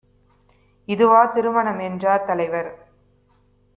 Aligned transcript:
இதுவா 0.87 1.25
திருமணம் 1.25 1.79
என்றார் 1.79 2.25
தலைவர். 2.25 2.71